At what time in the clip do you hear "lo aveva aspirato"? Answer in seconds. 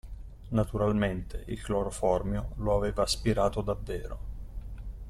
2.55-3.61